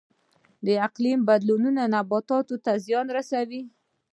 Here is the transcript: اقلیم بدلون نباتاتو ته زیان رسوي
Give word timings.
اقلیم 0.87 1.19
بدلون 1.29 1.65
نباتاتو 1.95 2.55
ته 2.63 2.71
زیان 2.85 3.07
رسوي 3.17 3.61